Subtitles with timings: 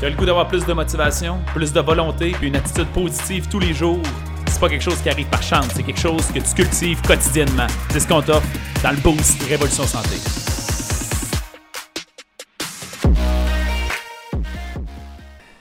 [0.00, 3.48] Tu as le goût d'avoir plus de motivation, plus de volonté, puis une attitude positive
[3.48, 4.02] tous les jours?
[4.48, 7.68] C'est pas quelque chose qui arrive par chance, c'est quelque chose que tu cultives quotidiennement.
[7.90, 8.46] C'est ce qu'on t'offre
[8.82, 10.16] dans le Boost Révolution Santé.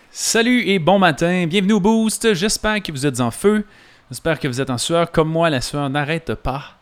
[0.09, 2.33] Salut et bon matin, bienvenue au Boost.
[2.33, 3.63] J'espère que vous êtes en feu.
[4.09, 5.11] J'espère que vous êtes en sueur.
[5.11, 6.79] Comme moi, la sueur n'arrête pas.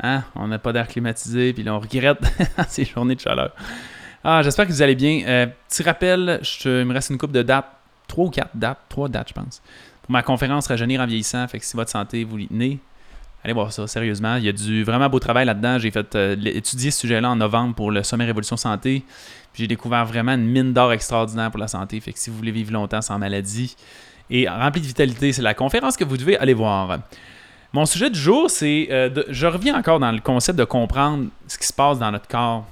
[0.00, 0.22] Hein?
[0.36, 2.20] On n'a pas d'air climatisé, puis là, on regrette
[2.68, 3.56] ces journées de chaleur.
[4.22, 5.22] Ah, j'espère que vous allez bien.
[5.26, 7.70] Euh, petit rappel, je, il me reste une coupe de dates,
[8.06, 9.62] trois ou quatre dates, trois dates, je pense,
[10.02, 11.46] pour ma conférence Rajeunir en vieillissant.
[11.48, 12.78] Fait que si votre santé vous tenez,
[13.42, 14.36] allez voir ça, sérieusement.
[14.36, 15.78] Il y a du vraiment beau travail là-dedans.
[15.78, 19.04] J'ai fait euh, étudier ce sujet-là en novembre pour le Sommet Révolution Santé.
[19.54, 21.98] J'ai découvert vraiment une mine d'or extraordinaire pour la santé.
[22.00, 23.74] Fait que si vous voulez vivre longtemps sans maladie
[24.28, 26.98] et rempli de vitalité, c'est la conférence que vous devez aller voir.
[27.72, 28.88] Mon sujet du jour, c'est.
[28.90, 32.28] Euh, je reviens encore dans le concept de comprendre ce qui se passe dans notre
[32.28, 32.66] corps.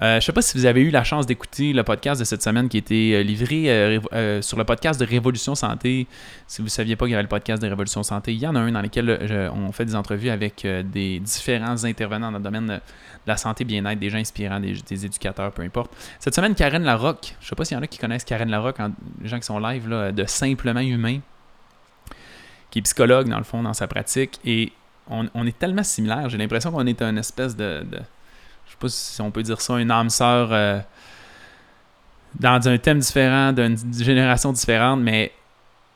[0.00, 2.24] Euh, je ne sais pas si vous avez eu la chance d'écouter le podcast de
[2.24, 6.06] cette semaine qui a été euh, livré euh, sur le podcast de Révolution Santé.
[6.46, 8.46] Si vous ne saviez pas qu'il y avait le podcast de Révolution Santé, il y
[8.46, 12.44] en a un dans lequel on fait des entrevues avec des différents intervenants dans le
[12.44, 12.80] domaine de
[13.26, 15.90] la santé bien-être, des gens inspirants, des, éducateurs, peu importe.
[16.20, 18.48] Cette semaine, Karen Larocque, je ne sais pas s'il y en a qui connaissent Karen
[18.48, 18.78] Larocque,
[19.20, 21.18] les gens qui sont live, là, de Simplement Humain,
[22.70, 24.38] qui est psychologue dans le fond, dans sa pratique.
[24.44, 24.72] Et
[25.10, 27.82] on, est tellement similaires, j'ai l'impression qu'on est un espèce de
[28.70, 30.80] sais pas si on peut dire ça, une âme sœur euh,
[32.38, 35.32] dans un thème différent, d'une génération différente, mais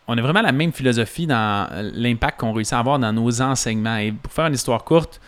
[0.08, 3.96] on a vraiment la même philosophie dans l'impact qu'on réussit à avoir dans nos enseignements.
[3.96, 5.20] Et pour faire une histoire courte,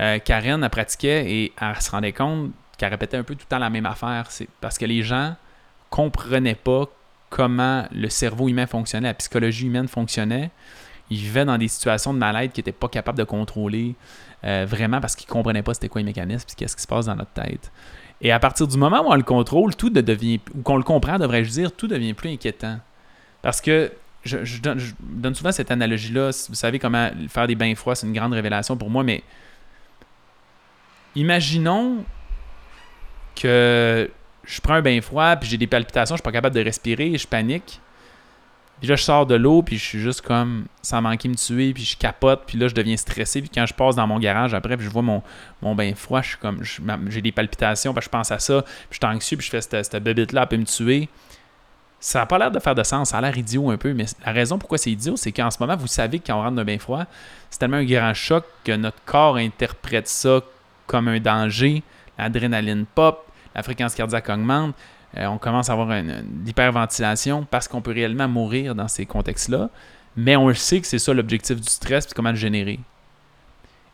[0.00, 3.48] euh, Karen, elle pratiquait et elle se rendait compte qu'elle répétait un peu tout le
[3.48, 4.26] temps la même affaire.
[4.30, 5.36] C'est parce que les gens
[5.90, 6.86] comprenaient pas
[7.28, 10.50] comment le cerveau humain fonctionnait, la psychologie humaine fonctionnait.
[11.12, 13.94] Ils vivaient dans des situations de mal-être n'étaient pas capables de contrôler.
[14.44, 16.88] Euh, vraiment parce qu'ils ne comprenaient pas c'était quoi les mécanismes et qu'est-ce qui se
[16.88, 17.70] passe dans notre tête.
[18.20, 21.18] Et à partir du moment où on le contrôle, tout devient, ou qu'on le comprend,
[21.18, 22.78] devrais-je dire, tout devient plus inquiétant.
[23.42, 23.92] Parce que
[24.24, 26.30] je, donne, souvent cette analogie-là.
[26.48, 29.22] Vous savez comment faire des bains froids, c'est une grande révélation pour moi, mais
[31.14, 32.04] imaginons
[33.34, 34.10] que
[34.44, 37.16] je prends un bain froid, puis j'ai des palpitations, je suis pas capable de respirer,
[37.16, 37.80] je panique.
[38.82, 41.72] Puis là, je sors de l'eau, puis je suis juste comme, sans manquer me tuer,
[41.72, 43.40] puis je capote, puis là, je deviens stressé.
[43.40, 45.22] Puis quand je passe dans mon garage après, puis je vois mon,
[45.62, 46.64] mon bain froid, je suis comme,
[47.08, 49.60] j'ai des palpitations, puis je pense à ça, puis je suis anxieux, puis je fais
[49.60, 51.08] cette, cette bébête-là, peut me tuer.
[52.00, 54.06] Ça n'a pas l'air de faire de sens, ça a l'air idiot un peu, mais
[54.26, 56.56] la raison pourquoi c'est idiot, c'est qu'en ce moment, vous savez que quand on rentre
[56.56, 57.04] dans un bain froid,
[57.50, 60.40] c'est tellement un grand choc que notre corps interprète ça
[60.88, 61.84] comme un danger.
[62.18, 64.74] L'adrénaline pop, la fréquence cardiaque augmente,
[65.16, 69.68] euh, on commence à avoir une, hyperventilation parce qu'on peut réellement mourir dans ces contextes-là.
[70.16, 72.78] Mais on sait que c'est ça l'objectif du stress, puis comment le générer.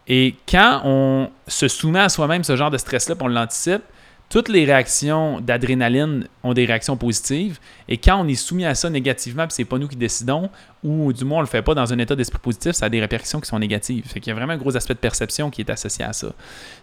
[0.07, 3.83] Et quand on se soumet à soi-même ce genre de stress-là, on l'anticipe,
[4.31, 7.59] toutes les réactions d'adrénaline ont des réactions positives.
[7.89, 10.51] Et quand on est soumis à ça négativement, puis c'est pas nous qui décidons,
[10.85, 13.01] ou du moins on le fait pas dans un état d'esprit positif, ça a des
[13.01, 14.07] répercussions qui sont négatives.
[14.07, 16.29] Fait qu'il y a vraiment un gros aspect de perception qui est associé à ça.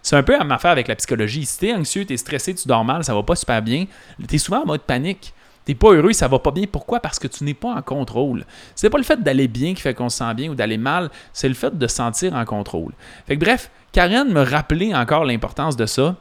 [0.02, 1.46] C'est un peu à ma affaire avec la psychologie.
[1.46, 3.86] Si t'es anxieux, t'es stressé, tu dors mal, ça va pas super bien,
[4.26, 5.32] t'es souvent en mode panique.
[5.64, 6.64] T'es pas heureux, ça va pas bien.
[6.70, 7.00] Pourquoi?
[7.00, 8.44] Parce que tu n'es pas en contrôle.
[8.76, 11.10] C'est pas le fait d'aller bien qui fait qu'on se sent bien ou d'aller mal,
[11.32, 12.92] c'est le fait de se sentir en contrôle.
[13.26, 16.16] Fait bref, Karen me rappelait encore l'importance de ça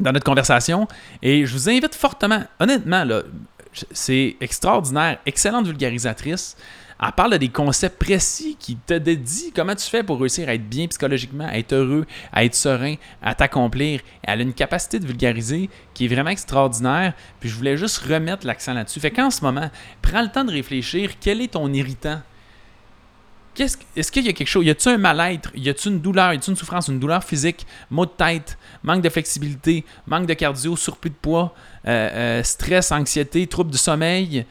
[0.00, 0.86] dans notre conversation.
[1.22, 3.22] Et je vous invite fortement, honnêtement, là,
[3.90, 6.56] c'est extraordinaire, excellente vulgarisatrice.
[7.00, 10.54] Elle parle de des concepts précis qui te dit comment tu fais pour réussir à
[10.54, 14.00] être bien psychologiquement, à être heureux, à être serein, à t'accomplir.
[14.22, 17.14] Elle a une capacité de vulgariser qui est vraiment extraordinaire.
[17.38, 18.98] Puis je voulais juste remettre l'accent là-dessus.
[18.98, 19.70] Fait qu'en ce moment,
[20.02, 21.12] prends le temps de réfléchir.
[21.20, 22.20] Quel est ton irritant?
[23.62, 26.36] Est-ce qu'il y a quelque chose, y a-t-il un mal-être, y a-t-il une douleur, y
[26.36, 30.76] a-t-il une souffrance, une douleur physique, maux de tête, manque de flexibilité, manque de cardio,
[30.76, 31.54] surplus de poids,
[31.86, 34.46] euh, euh, stress, anxiété, troubles du sommeil,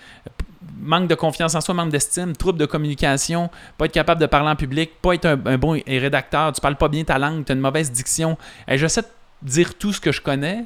[0.80, 4.50] manque de confiance en soi, manque d'estime, troubles de communication, pas être capable de parler
[4.50, 7.56] en public, pas être un, bon rédacteur, tu parles pas bien ta langue, tu as
[7.56, 8.38] une mauvaise diction.
[8.68, 10.66] Et j'essaie de dire tout ce que je connais,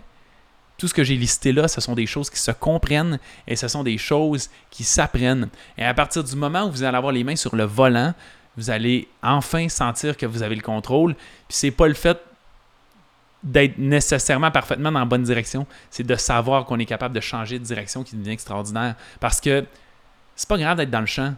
[0.82, 3.68] tout ce que j'ai listé là, ce sont des choses qui se comprennent et ce
[3.68, 5.48] sont des choses qui s'apprennent.
[5.78, 8.16] Et à partir du moment où vous allez avoir les mains sur le volant,
[8.58, 11.14] vous allez enfin sentir que vous avez le contrôle.
[11.14, 12.18] Puis c'est pas le fait
[13.44, 17.60] d'être nécessairement parfaitement dans la bonne direction, c'est de savoir qu'on est capable de changer
[17.60, 18.96] de direction qui devient extraordinaire.
[19.20, 19.64] Parce que
[20.36, 21.36] c'est pas grave d'être dans le champ.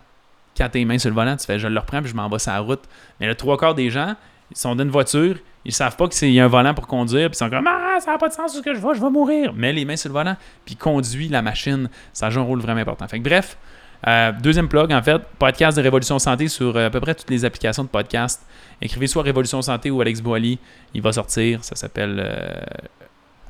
[0.56, 2.40] Quand les mains sur le volant, tu fais je le reprends puis je m'en vais
[2.40, 2.84] sur la route.
[3.20, 4.16] Mais le trois quarts des gens,
[4.52, 7.30] ils sont dans une voiture, ils savent pas qu'il y a un volant pour conduire,
[7.30, 9.02] puis ils sont comme Ah, ça n'a pas de sens ce que je vais, je
[9.02, 9.54] vais mourir.
[9.54, 10.36] Mets les mains sur le volant,
[10.66, 11.90] puis conduis la machine.
[12.12, 13.08] Ça joue un rôle vraiment important.
[13.08, 13.58] Fait que, bref,
[14.06, 17.30] euh, deuxième plug, en fait, podcast de Révolution Santé sur euh, à peu près toutes
[17.30, 18.46] les applications de podcast.
[18.82, 20.60] Écrivez soit Révolution Santé ou Alex Boily,
[20.94, 21.64] il va sortir.
[21.64, 22.62] Ça s'appelle euh,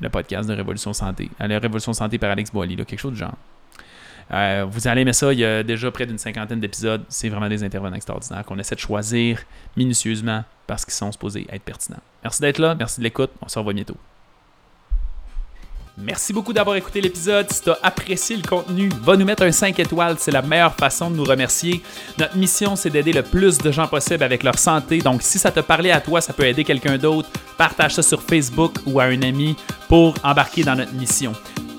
[0.00, 1.28] le podcast de Révolution Santé.
[1.40, 3.34] Allez, Révolution Santé par Alex Boily, quelque chose de genre.
[4.32, 5.32] Euh, vous allez aimer ça.
[5.32, 7.04] Il y a déjà près d'une cinquantaine d'épisodes.
[7.08, 9.40] C'est vraiment des intervenants extraordinaires qu'on essaie de choisir
[9.76, 12.02] minutieusement parce qu'ils sont supposés être pertinents.
[12.22, 12.74] Merci d'être là.
[12.74, 13.30] Merci de l'écoute.
[13.42, 13.96] On se revoit bientôt.
[15.96, 17.46] Merci beaucoup d'avoir écouté l'épisode.
[17.52, 20.16] Si tu as apprécié le contenu, va nous mettre un 5 étoiles.
[20.18, 21.82] C'est la meilleure façon de nous remercier.
[22.18, 24.98] Notre mission, c'est d'aider le plus de gens possible avec leur santé.
[24.98, 27.28] Donc, si ça te parlait à toi, ça peut aider quelqu'un d'autre.
[27.56, 29.54] Partage ça sur Facebook ou à un ami
[29.88, 31.32] pour embarquer dans notre mission.